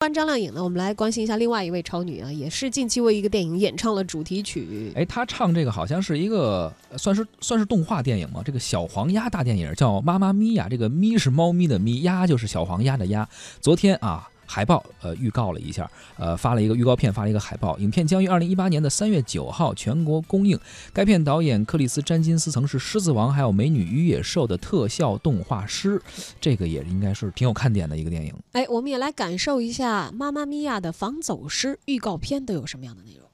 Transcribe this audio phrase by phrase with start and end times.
[0.00, 4.90] 关张靓颖呢，我们来关心一下另外一位超女啊，也是近期为一个电影演唱了主题曲。
[4.94, 13.28] 哎，她唱这个好像是一个算是算是动画电影吗，这个小黄鸭大电影叫《妈妈咪呀》，这个咪是猫咪的咪，鸭就是小黄鸭的鸭。
[13.60, 14.26] 昨天啊。
[14.52, 17.78] 海报呃预告了一下，呃发了一个预告片，发了一个海报。
[17.78, 20.58] 影片将于二零一八年的三月九号全国公映。
[20.92, 26.02] 该片导演克里斯詹金斯曾是《狮子王》还有《美女与野兽》的特效动画师，
[26.40, 28.34] 这个也应该是挺有看点的一个电影。
[28.50, 33.30] 哎，我们也来感受一下《妈妈咪呀》的防走失预告片都有什么样的内容？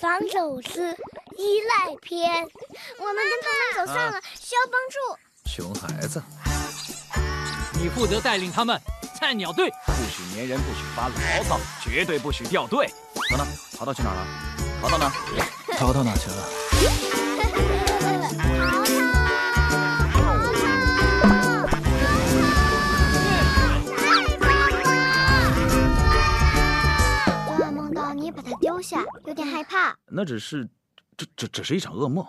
[0.00, 4.96] 防走失依赖片，我们跟他们走散了，需要帮助。
[5.44, 6.22] 熊孩子，
[7.80, 8.80] 你负责带领他们。
[9.16, 12.86] 菜鸟队不许粘人，不许发牢骚，绝对不许掉队。
[13.30, 14.26] 等等，淘淘去哪儿了？
[14.82, 15.10] 淘淘呢？
[15.78, 16.36] 淘淘哪去了？
[27.46, 29.96] 昨晚梦到你把它丢下，有点害怕。
[30.06, 30.68] 那只是，
[31.16, 32.24] 这这只是一场噩梦。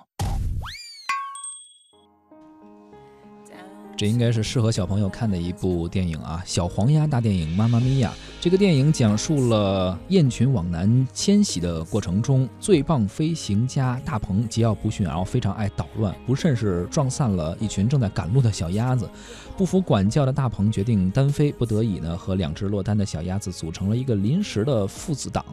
[3.97, 8.13] 这应该是适合小朋友看的一部电影啊，《小黄鸭大电影妈妈咪呀》。
[8.39, 19.09] 这个电影讲述了雁群往南迁徙的过程中，最棒飞行家大鹏桀骜不驯，然后非常爱捣乱，不慎是撞散了一群正在赶路的小鸭子。
[19.57, 25.43] 不服管教的大鹏决定单飞，不得已呢，和两只落单的小鸭子组成了一个临时的父子党，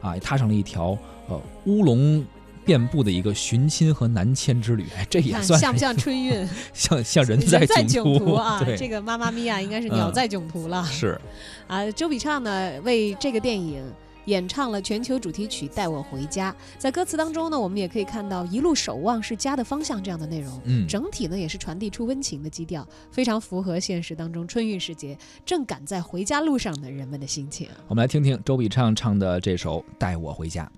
[0.00, 0.96] 啊，踏上了一条
[1.28, 2.24] 呃乌龙。
[2.64, 6.48] 遍布的一个寻亲和南迁之旅，这也算像不像春运？
[6.72, 8.62] 像像人在囧途啊！
[8.76, 10.84] 这个妈妈咪呀，应该是鸟在囧途了。
[10.84, 11.20] 是
[11.66, 13.82] 啊，周笔畅呢为这个电影
[14.26, 16.52] 演唱了全球主题曲《带我回家》。
[16.78, 20.60] 在歌词当中呢，我们也可以看到“一路守望是家的方向”这样的内容。
[20.64, 27.68] 嗯，整体呢也是传递出温情的基调，非常符合现实当中春运时节正赶在回家路上的人们的心情。
[27.88, 30.70] 我们来听听周笔畅唱的这首《带我回家》。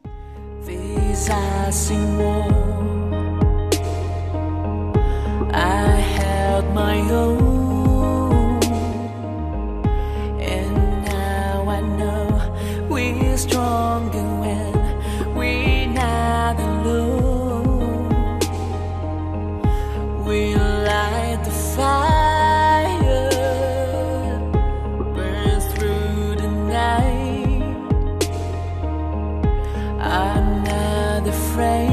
[0.67, 1.15] vì
[1.73, 2.43] sinh vô
[5.55, 7.52] I had my own.
[31.33, 31.92] afraid.